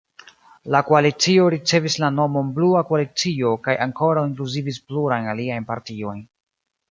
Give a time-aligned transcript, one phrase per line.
[0.75, 6.25] La koalicio ricevis la nomon "Blua Koalicio" kaj ankoraŭ inkluzivis plurajn aliajn partiojn.